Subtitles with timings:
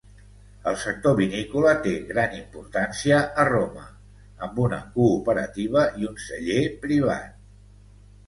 [0.69, 3.83] El sector vinícola té gran importància a Roma,
[4.47, 7.39] amb una cooperativa i un celler privat.